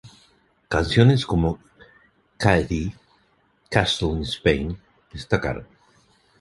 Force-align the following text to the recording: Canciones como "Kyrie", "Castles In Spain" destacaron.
Canciones 0.67 1.27
como 1.27 1.59
"Kyrie", 2.39 2.95
"Castles 3.69 4.17
In 4.17 4.23
Spain" 4.25 4.77
destacaron. 5.13 5.67